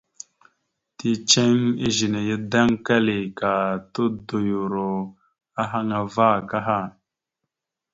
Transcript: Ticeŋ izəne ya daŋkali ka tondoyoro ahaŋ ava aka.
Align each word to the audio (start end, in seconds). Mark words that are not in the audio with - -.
Ticeŋ 0.97 1.53
izəne 1.87 2.19
ya 2.29 2.37
daŋkali 2.51 3.17
ka 3.39 3.51
tondoyoro 3.93 4.89
ahaŋ 5.61 5.87
ava 5.99 6.25
aka. 6.39 6.77